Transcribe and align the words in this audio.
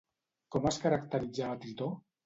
Com 0.55 0.65
es 0.71 0.81
caracteritzava 0.87 1.63
Tritó? 1.67 1.97